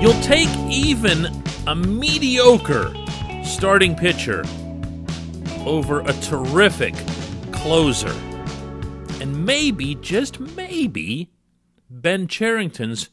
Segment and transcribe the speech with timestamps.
[0.00, 1.26] You'll take even
[1.66, 2.94] a mediocre
[3.44, 4.44] starting pitcher
[5.66, 6.94] over a terrific
[7.50, 8.12] closer.
[9.20, 11.32] And maybe, just maybe,
[11.90, 13.10] Ben Cherington's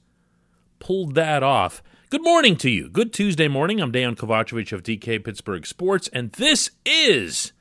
[0.77, 1.81] pulled that off.
[2.11, 2.87] Good morning to you.
[2.87, 3.81] Good Tuesday morning.
[3.81, 7.51] I'm Dan Kovacevic of DK Pittsburgh Sports, and this is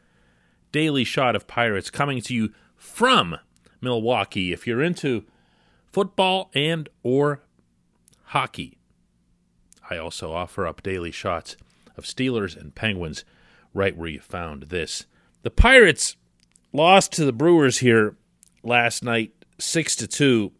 [0.70, 3.38] Daily Shot of Pirates coming to you from
[3.80, 4.52] Milwaukee.
[4.52, 5.24] If you're into
[5.90, 7.40] football and or
[8.24, 8.76] hockey,
[9.90, 11.56] I also offer up daily shots
[11.96, 13.24] of Steelers and Penguins
[13.72, 15.06] right where you found this.
[15.42, 16.16] The Pirates
[16.72, 18.16] lost to the Brewers here
[18.62, 20.52] last night 6 to 2.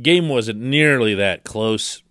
[0.00, 2.02] Game wasn't nearly that close.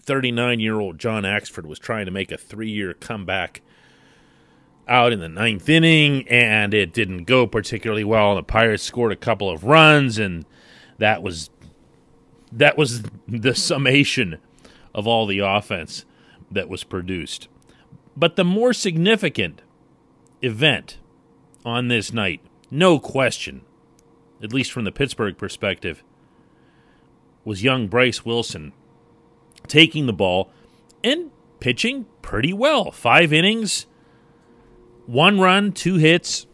[0.00, 3.60] 39 year old John Axford was trying to make a three year comeback
[4.88, 8.30] out in the ninth inning, and it didn't go particularly well.
[8.30, 10.46] And the Pirates scored a couple of runs, and
[10.98, 11.50] that was
[12.52, 14.38] that was the summation
[14.96, 16.04] of all the offense
[16.50, 17.46] that was produced.
[18.16, 19.60] But the more significant
[20.42, 20.98] event
[21.64, 23.60] on this night, no question,
[24.42, 26.02] at least from the Pittsburgh perspective,
[27.44, 28.72] was young Bryce Wilson
[29.68, 30.50] taking the ball
[31.04, 31.30] and
[31.60, 32.90] pitching pretty well.
[32.90, 33.86] Five innings,
[35.04, 36.46] one run, two hits,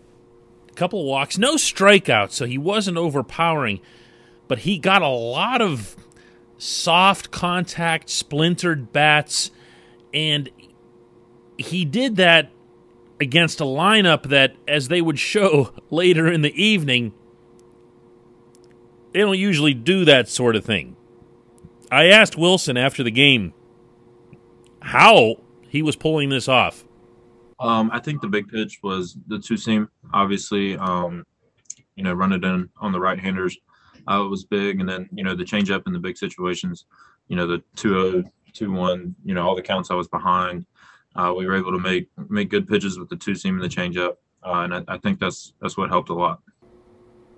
[0.69, 3.81] a couple walks, no strikeouts, so he wasn't overpowering,
[4.49, 5.97] but he got a lot of
[6.63, 9.51] soft contact, splintered bats,
[10.15, 10.49] and
[11.59, 12.51] he did that
[13.21, 17.13] against a lineup that, as they would show later in the evening,
[19.13, 20.97] they don't usually do that sort of thing.
[21.91, 23.53] I asked Wilson after the game
[24.81, 25.37] how
[25.69, 26.85] he was pulling this off.
[27.61, 29.89] Um, I think the big pitch was the two seam.
[30.15, 31.25] Obviously, um,
[31.97, 33.57] you know, run it in on the right handers.
[34.09, 36.87] Uh, was big, and then you know the change up in the big situations.
[37.29, 39.15] You know the 2-0, 2-1.
[39.25, 40.67] You know all the counts I was behind.
[41.15, 43.69] Uh, we were able to make make good pitches with the two seam and the
[43.69, 46.41] change up, uh, and I, I think that's that's what helped a lot.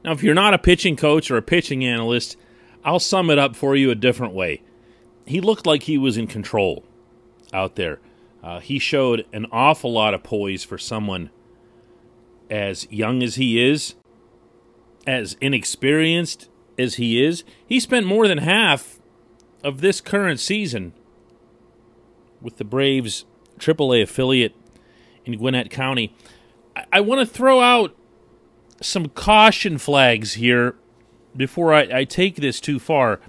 [0.05, 2.37] Now, if you're not a pitching coach or a pitching analyst,
[2.85, 4.63] I'll sum it up for you a different way.
[5.27, 6.85] He looked like he was in control
[7.53, 8.01] out there.
[8.43, 11.31] Uh, he showed an awful lot of poise for someone
[12.51, 13.95] as young as he is,
[15.07, 17.45] as inexperienced as he is.
[17.67, 18.99] He spent more than half
[19.63, 20.93] of this current season
[22.41, 23.25] with the Braves
[23.59, 24.55] AAA affiliate
[25.25, 26.15] in Gwinnett County.
[26.77, 27.97] I, I want to throw out
[28.81, 30.77] some caution flags here
[31.37, 33.21] before I, I take this too far.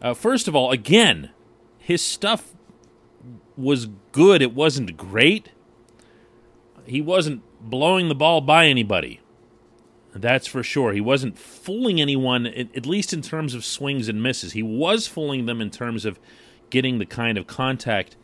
[0.00, 1.30] Uh, first of all, again,
[1.78, 2.54] his stuff
[3.56, 4.42] was good.
[4.42, 5.50] It wasn't great.
[6.86, 9.20] He wasn't blowing the ball by anybody.
[10.14, 10.92] That's for sure.
[10.92, 14.52] He wasn't fooling anyone, at least in terms of swings and misses.
[14.52, 16.20] He was fooling them in terms of
[16.70, 18.16] getting the kind of contact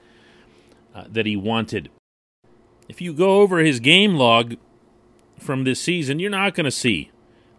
[0.95, 1.91] uh, that he wanted.
[2.89, 4.57] If you go over his game log
[5.39, 7.11] from this season, you're not going to see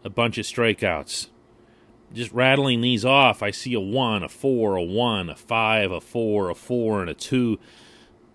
[0.04, 1.28] a bunch of strikeouts.
[2.14, 6.02] Just rattling these off, I see a 1, a 4, a 1, a 5, a
[6.02, 7.60] 4, a 4, and a 2.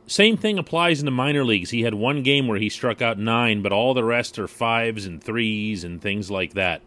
[0.07, 1.71] Same thing applies in the minor leagues.
[1.71, 5.05] He had one game where he struck out 9, but all the rest are 5s
[5.05, 6.81] and 3s and things like that.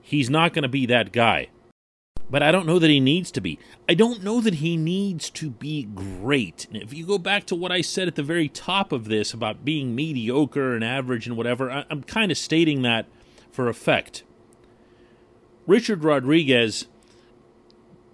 [0.00, 1.48] He's not going to be that guy.
[2.30, 3.58] But I don't know that he needs to be.
[3.88, 6.66] I don't know that he needs to be great.
[6.72, 9.34] And if you go back to what I said at the very top of this
[9.34, 13.06] about being mediocre and average and whatever, I'm kind of stating that
[13.50, 14.22] for effect.
[15.66, 16.86] Richard Rodriguez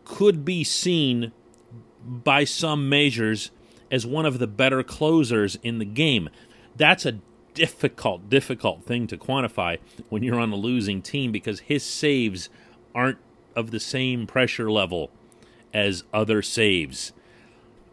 [0.07, 1.33] could be seen
[2.03, 3.51] by some measures
[3.91, 6.29] as one of the better closers in the game.
[6.77, 7.19] That's a
[7.55, 12.49] difficult, difficult thing to quantify when you're on a losing team because his saves
[12.95, 13.19] aren't
[13.55, 15.11] of the same pressure level
[15.73, 17.13] as other saves.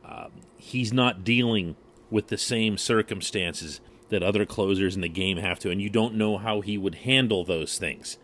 [0.03, 0.27] Uh,
[0.57, 1.75] he's not dealing
[2.11, 3.79] with the same circumstances
[4.09, 6.95] that other closers in the game have to, and you don't know how he would
[6.95, 8.17] handle those things.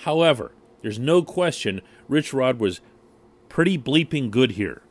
[0.00, 0.52] However,
[0.82, 2.80] there's no question Rich Rod was
[3.48, 4.82] pretty bleeping good here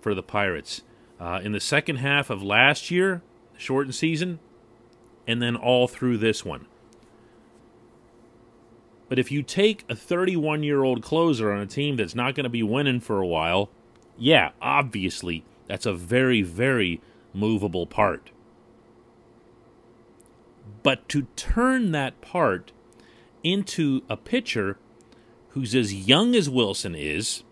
[0.00, 0.82] for the Pirates.
[1.22, 3.22] Uh, in the second half of last year,
[3.56, 4.40] shortened season,
[5.24, 6.66] and then all through this one.
[9.08, 12.42] But if you take a 31 year old closer on a team that's not going
[12.42, 13.70] to be winning for a while,
[14.18, 17.00] yeah, obviously, that's a very, very
[17.32, 18.32] movable part.
[20.82, 22.72] But to turn that part
[23.44, 24.76] into a pitcher
[25.50, 27.44] who's as young as Wilson is,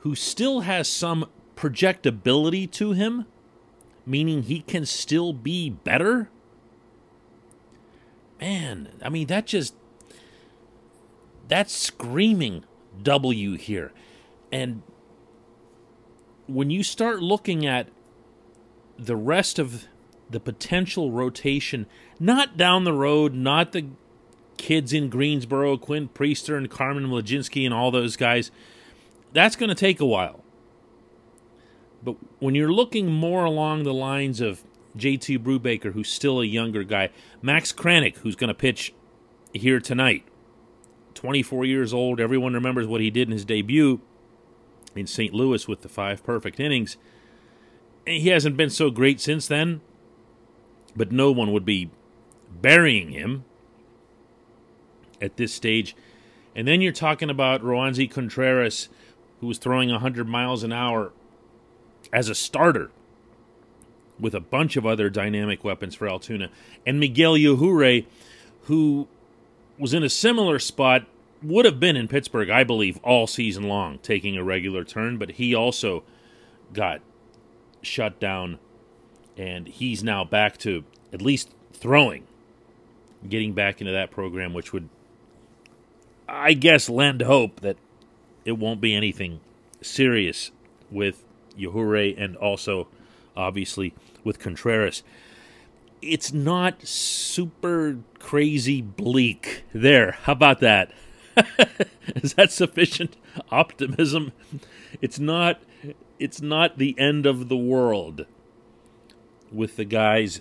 [0.00, 1.26] who still has some
[1.56, 3.26] projectability to him,
[4.06, 6.28] meaning he can still be better.
[8.40, 9.74] Man, I mean, that just
[11.48, 12.64] that's screaming
[13.02, 13.92] W here.
[14.50, 14.82] And
[16.46, 17.88] when you start looking at
[18.98, 19.86] the rest of
[20.30, 21.86] the potential rotation,
[22.18, 23.86] not down the road, not the
[24.56, 28.50] kids in Greensboro, Quinn Priester and Carmen Mlodzinski and all those guys,
[29.32, 30.41] that's going to take a while.
[32.02, 34.62] But when you're looking more along the lines of
[34.96, 37.10] JT Brubaker, who's still a younger guy,
[37.40, 38.92] Max Kranick, who's going to pitch
[39.52, 40.24] here tonight,
[41.14, 44.00] 24 years old, everyone remembers what he did in his debut
[44.96, 45.32] in St.
[45.32, 46.96] Louis with the five perfect innings.
[48.06, 49.80] He hasn't been so great since then,
[50.96, 51.90] but no one would be
[52.60, 53.44] burying him
[55.20, 55.94] at this stage.
[56.54, 58.88] And then you're talking about Roansy Contreras,
[59.40, 61.12] who was throwing 100 miles an hour
[62.12, 62.90] as a starter
[64.18, 66.48] with a bunch of other dynamic weapons for Altoona.
[66.86, 68.06] And Miguel Yajure,
[68.62, 69.08] who
[69.78, 71.06] was in a similar spot,
[71.42, 75.32] would have been in Pittsburgh, I believe, all season long, taking a regular turn, but
[75.32, 76.04] he also
[76.72, 77.00] got
[77.82, 78.58] shut down,
[79.36, 82.24] and he's now back to at least throwing,
[83.28, 84.88] getting back into that program, which would,
[86.28, 87.76] I guess, lend hope that
[88.44, 89.40] it won't be anything
[89.80, 90.52] serious
[90.90, 91.24] with
[91.58, 92.88] Yajure and also,
[93.36, 93.94] obviously,
[94.24, 95.02] with Contreras.
[96.00, 99.64] It's not super crazy bleak.
[99.72, 100.92] There, how about that?
[102.16, 103.16] Is that sufficient
[103.50, 104.32] optimism?
[105.00, 105.62] It's not
[106.18, 108.26] it's not the end of the world
[109.50, 110.40] with the guys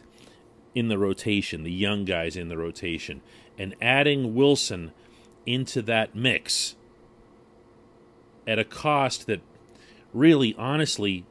[0.76, 3.22] in the rotation, the young guys in the rotation,
[3.58, 4.92] and adding Wilson
[5.46, 6.76] into that mix
[8.48, 9.42] at a cost that
[10.14, 11.26] really, honestly,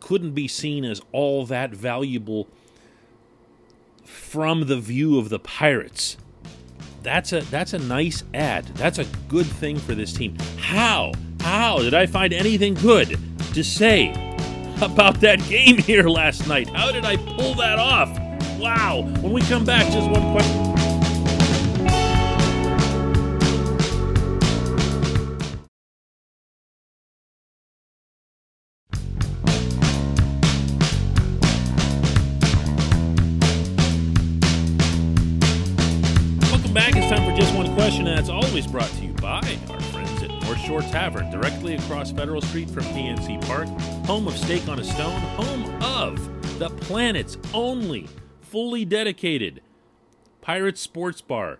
[0.00, 2.48] couldn't be seen as all that valuable
[4.04, 6.16] from the view of the Pirates.
[7.02, 8.66] That's a that's a nice add.
[8.76, 10.36] That's a good thing for this team.
[10.58, 11.12] How?
[11.40, 13.18] How did I find anything good
[13.54, 14.10] to say
[14.82, 16.68] about that game here last night?
[16.70, 18.10] How did I pull that off?
[18.58, 19.02] Wow.
[19.20, 20.77] When we come back, just one question.
[38.66, 42.82] Brought to you by our friends at North Shore Tavern, directly across Federal Street from
[42.84, 43.68] PNC Park,
[44.06, 48.08] home of Steak on a Stone, home of the planet's only
[48.40, 49.60] fully dedicated
[50.40, 51.58] Pirate Sports Bar.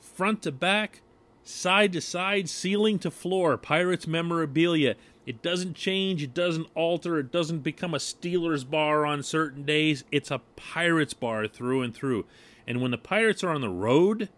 [0.00, 1.02] Front to back,
[1.42, 4.96] side to side, ceiling to floor, Pirates memorabilia.
[5.26, 10.04] It doesn't change, it doesn't alter, it doesn't become a Steelers bar on certain days.
[10.10, 12.26] It's a Pirates bar through and through.
[12.66, 14.28] And when the Pirates are on the road,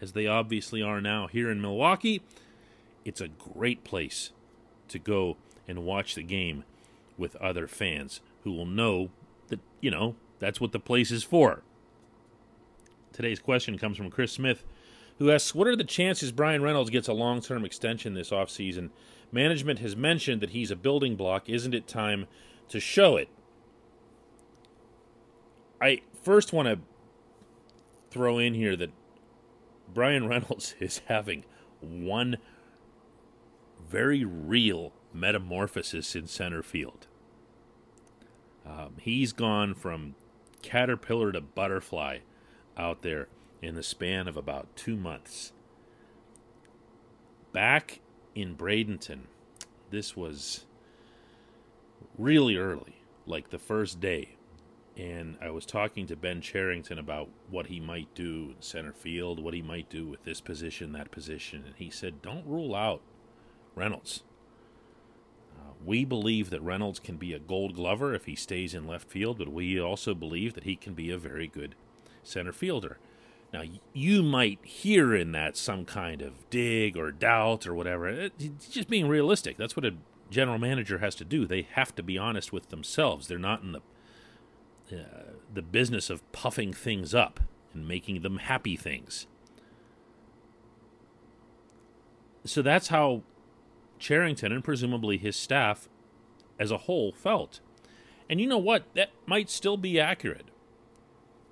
[0.00, 2.22] as they obviously are now here in Milwaukee,
[3.04, 4.30] it's a great place
[4.88, 5.36] to go
[5.68, 6.64] and watch the game
[7.16, 9.10] with other fans who will know
[9.48, 11.62] that, you know, that's what the place is for.
[13.12, 14.64] Today's question comes from Chris Smith,
[15.18, 18.90] who asks What are the chances Bryan Reynolds gets a long term extension this offseason?
[19.32, 21.48] Management has mentioned that he's a building block.
[21.48, 22.26] Isn't it time
[22.68, 23.28] to show it?
[25.80, 26.78] I first want to
[28.10, 28.90] throw in here that
[29.94, 31.44] Bryan Reynolds is having
[31.80, 32.38] one
[33.88, 37.06] very real metamorphosis in center field.
[38.66, 40.14] Um, he's gone from
[40.62, 42.18] caterpillar to butterfly
[42.76, 43.28] out there
[43.62, 45.52] in the span of about two months.
[47.52, 48.00] Back
[48.34, 49.22] in Bradenton,
[49.90, 50.66] this was
[52.16, 54.36] really early, like the first day
[55.00, 59.42] and I was talking to Ben Cherington about what he might do in center field,
[59.42, 63.00] what he might do with this position, that position, and he said, "Don't rule out
[63.74, 64.24] Reynolds.
[65.58, 69.08] Uh, we believe that Reynolds can be a Gold Glover if he stays in left
[69.08, 71.74] field, but we also believe that he can be a very good
[72.22, 72.98] center fielder."
[73.52, 78.08] Now, you might hear in that some kind of dig or doubt or whatever.
[78.08, 79.56] It's just being realistic.
[79.56, 79.94] That's what a
[80.30, 81.46] general manager has to do.
[81.46, 83.26] They have to be honest with themselves.
[83.26, 83.80] They're not in the
[84.92, 87.40] uh, the business of puffing things up
[87.72, 89.26] and making them happy things.
[92.44, 93.22] So that's how
[93.98, 95.88] Cherington and presumably his staff
[96.58, 97.60] as a whole felt.
[98.28, 98.84] And you know what?
[98.94, 100.46] That might still be accurate.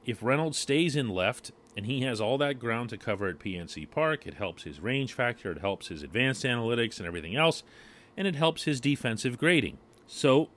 [0.05, 3.91] If Reynolds stays in left and he has all that ground to cover at PNC
[3.91, 7.63] Park, it helps his range factor, it helps his advanced analytics and everything else,
[8.17, 9.79] and it helps his defensive grading.
[10.07, 10.49] So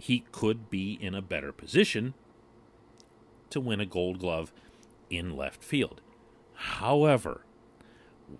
[0.00, 2.14] he could be in a better position
[3.50, 4.52] to win a gold glove
[5.08, 6.00] in left field.
[6.54, 7.44] However,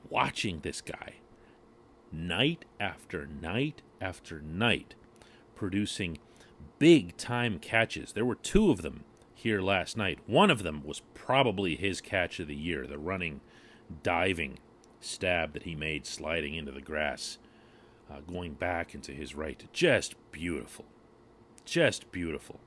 [0.08, 1.14] watching this guy,
[2.12, 4.94] night after night after night,
[5.54, 6.18] producing
[6.78, 8.12] big time catches.
[8.12, 10.18] There were two of them here last night.
[10.26, 13.40] One of them was probably his catch of the year, the running,
[14.02, 14.58] diving
[15.00, 17.38] stab that he made sliding into the grass,
[18.10, 19.66] uh, going back into his right.
[19.72, 20.84] Just beautiful.
[21.70, 22.58] Just beautiful.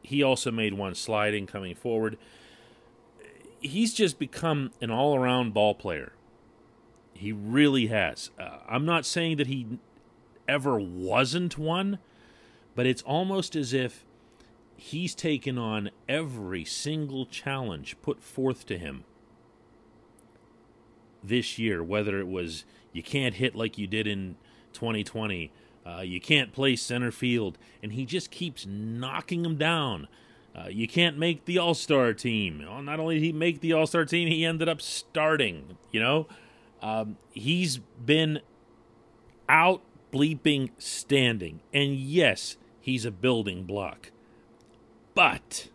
[0.00, 2.16] He also made one sliding coming forward.
[3.58, 6.12] He's just become an all around ball player.
[7.12, 8.30] He really has.
[8.38, 9.66] Uh, I'm not saying that he
[10.46, 11.98] ever wasn't one,
[12.76, 14.04] but it's almost as if
[14.76, 19.02] he's taken on every single challenge put forth to him
[21.20, 24.36] this year, whether it was you can't hit like you did in
[24.72, 25.50] 2020,
[25.86, 30.08] uh, you can't play center field, and he just keeps knocking them down.
[30.56, 32.64] Uh, you can't make the All Star team.
[32.66, 35.76] Well, not only did he make the All Star team, he ended up starting.
[35.90, 36.26] You know,
[36.80, 38.40] um, he's been
[39.48, 44.10] out bleeping standing, and yes, he's a building block.
[45.14, 45.68] But,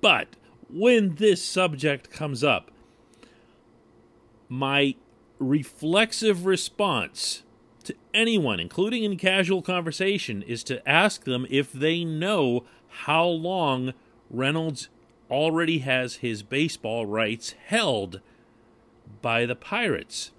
[0.00, 0.36] but
[0.68, 2.70] when this subject comes up,
[4.48, 4.94] my
[5.38, 7.42] reflexive response
[7.82, 13.94] to anyone, including in casual conversation, is to ask them if they know how long
[14.30, 14.88] Reynolds
[15.30, 18.20] already has his baseball rights held
[19.20, 20.30] by the Pirates.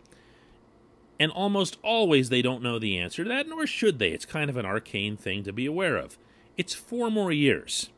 [1.19, 4.09] And almost always they don't know the answer to that, nor should they.
[4.09, 6.17] It's kind of an arcane thing to be aware of.
[6.57, 7.89] It's four more years.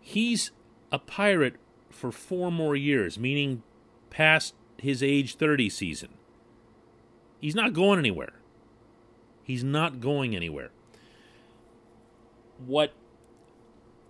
[0.00, 0.50] He's
[0.92, 1.56] a pirate
[1.90, 3.62] for four more years, meaning
[4.10, 6.17] past his age 30 season.
[7.40, 8.32] He's not going anywhere.
[9.42, 10.70] He's not going anywhere.
[12.64, 12.92] What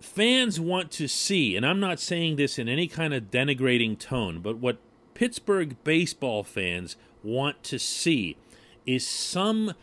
[0.01, 4.39] fans want to see, and I'm not saying this in any kind of denigrating tone,
[4.39, 4.79] but what
[5.13, 8.37] Pittsburgh baseball fans want to see
[8.85, 9.73] is some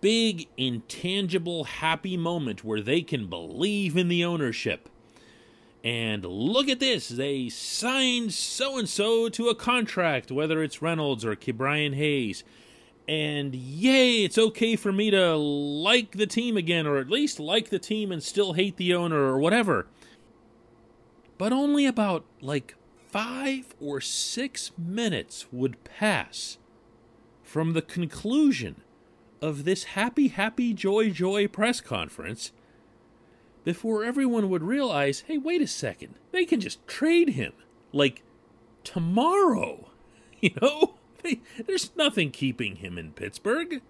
[0.00, 4.88] big, intangible, happy moment where they can believe in the ownership
[5.84, 11.26] and look at this, they signed so and so to a contract, whether it's Reynolds
[11.26, 12.42] or Ke'Bryan Hayes.
[13.06, 17.68] And yay, it's okay for me to like the team again, or at least like
[17.68, 19.86] the team and still hate the owner, or whatever.
[21.36, 22.76] But only about like
[23.08, 26.58] five or six minutes would pass
[27.42, 28.80] from the conclusion
[29.42, 32.52] of this happy, happy, joy, joy press conference
[33.64, 37.52] before everyone would realize hey, wait a second, they can just trade him
[37.92, 38.22] like
[38.82, 39.90] tomorrow.
[40.40, 40.96] You know,
[41.66, 43.82] there's nothing keeping him in Pittsburgh.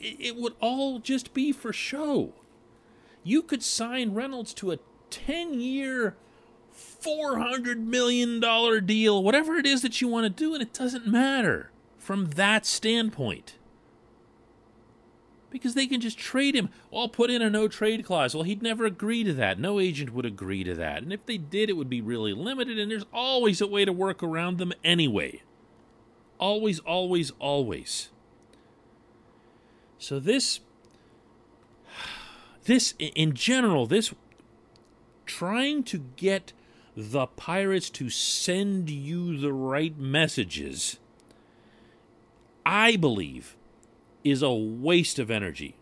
[0.00, 2.32] It, would all just be for show.
[3.22, 4.78] You could sign Reynolds to a
[5.10, 6.16] 10 year,
[6.74, 8.40] $400 million
[8.84, 12.66] deal, whatever it is that you want to do, and it doesn't matter from that
[12.66, 13.54] standpoint
[15.50, 16.68] because they can just trade him.
[16.92, 18.34] I'll put in a no trade clause.
[18.34, 19.58] Well, he'd never agree to that.
[19.58, 21.02] No agent would agree to that.
[21.02, 23.92] And if they did, it would be really limited, and there's always a way to
[23.92, 25.42] work around them anyway.
[26.38, 28.10] Always, always, always.
[29.98, 30.60] So this
[32.64, 34.12] this in general, this
[35.24, 36.52] trying to get
[36.96, 40.98] the pirates to send you the right messages,
[42.64, 43.55] I believe
[44.30, 45.76] is a waste of energy.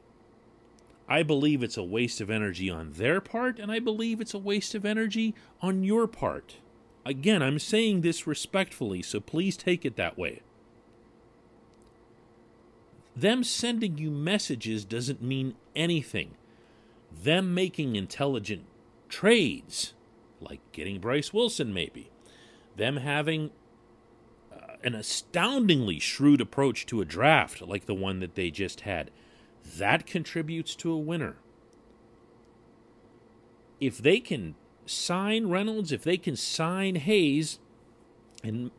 [1.08, 4.38] I believe it's a waste of energy on their part, and I believe it's a
[4.38, 6.56] waste of energy on your part.
[7.06, 10.40] Again, I'm saying this respectfully, so please take it that way.
[13.16, 16.32] Them sending you messages doesn't mean anything.
[17.12, 18.64] Them making intelligent
[19.08, 19.92] trades,
[20.40, 22.10] like getting Bryce Wilson, maybe.
[22.76, 23.50] Them having
[24.84, 29.10] an astoundingly shrewd approach to a draft like the one that they just had.
[29.76, 31.36] That contributes to a winner.
[33.80, 34.54] If they can
[34.86, 37.58] sign Reynolds, if they can sign Hayes
[38.42, 38.70] and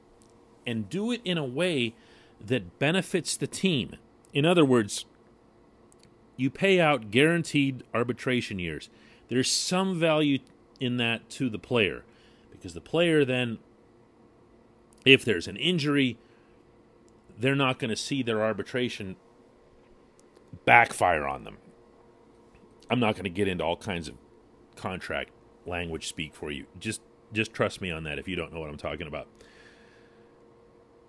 [0.65, 1.93] and do it in a way
[2.39, 3.95] that benefits the team.
[4.33, 5.05] In other words,
[6.37, 8.89] you pay out guaranteed arbitration years.
[9.27, 10.39] There's some value
[10.79, 12.03] in that to the player
[12.51, 13.59] because the player then
[15.05, 16.17] if there's an injury,
[17.37, 19.15] they're not going to see their arbitration
[20.65, 21.57] backfire on them.
[22.89, 24.15] I'm not going to get into all kinds of
[24.75, 25.31] contract
[25.65, 26.65] language speak for you.
[26.79, 27.01] Just
[27.33, 29.27] just trust me on that if you don't know what I'm talking about.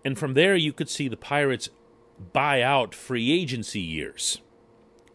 [0.05, 1.69] And from there you could see the Pirates
[2.33, 4.41] buy out free agency years.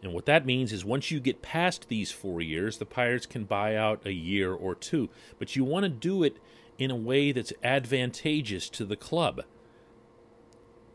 [0.02, 3.44] And what that means is once you get past these 4 years, the Pirates can
[3.44, 6.38] buy out a year or two, but you want to do it
[6.78, 9.42] in a way that's advantageous to the club.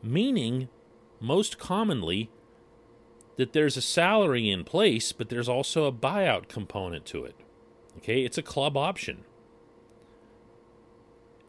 [0.04, 0.70] meaning
[1.20, 2.30] most commonly
[3.38, 7.36] that there's a salary in place, but there's also a buyout component to it.
[7.98, 9.24] Okay, it's a club option.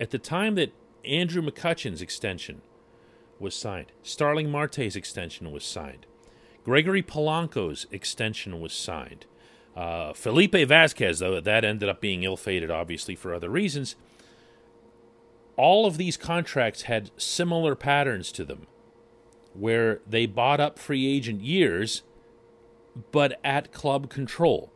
[0.00, 0.72] At the time that
[1.04, 2.62] Andrew McCutchen's extension
[3.38, 6.06] was signed, Starling Marte's extension was signed,
[6.64, 9.26] Gregory Polanco's extension was signed.
[9.76, 13.96] Uh, Felipe Vasquez, though, that ended up being ill fated, obviously, for other reasons.
[15.58, 18.68] All of these contracts had similar patterns to them
[19.52, 22.02] where they bought up free agent years,
[23.10, 24.72] but at club control.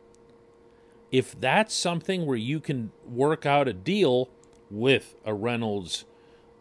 [1.09, 4.29] If that's something where you can work out a deal
[4.69, 6.03] with a Reynolds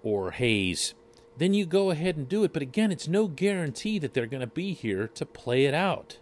[0.05, 0.95] or Hayes,
[1.37, 2.53] then you go ahead and do it.
[2.53, 6.19] But again, it's no guarantee that they're going to be here to play it out.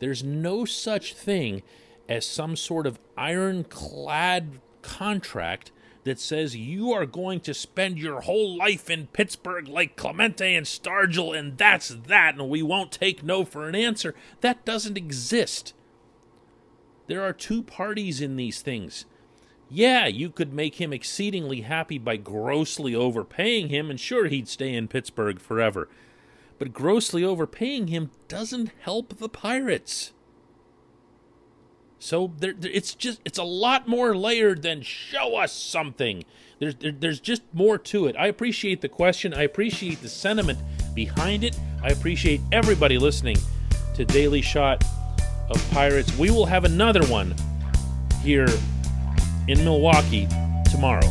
[0.00, 1.62] There's no such thing
[2.08, 5.70] as some sort of ironclad contract
[6.04, 10.66] that says you are going to spend your whole life in Pittsburgh like Clemente and
[10.66, 14.14] Stargell, and that's that, and we won't take no for an answer.
[14.40, 15.74] That doesn't exist.
[17.06, 19.04] There are two parties in these things.
[19.68, 24.74] Yeah, you could make him exceedingly happy by grossly overpaying him, and sure, he'd stay
[24.74, 25.88] in Pittsburgh forever.
[26.58, 30.12] But grossly overpaying him doesn't help the Pirates.
[32.00, 36.24] So there, it's just it's a lot more layered than show us something.
[36.58, 38.16] There's there, there's just more to it.
[38.18, 39.34] I appreciate the question.
[39.34, 40.58] I appreciate the sentiment
[40.94, 41.58] behind it.
[41.82, 43.36] I appreciate everybody listening
[43.94, 44.82] to Daily Shot
[45.50, 46.16] of Pirates.
[46.16, 47.34] We will have another one
[48.22, 48.48] here
[49.46, 50.26] in Milwaukee
[50.70, 51.06] tomorrow.